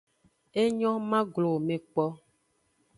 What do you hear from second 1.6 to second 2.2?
me kpo.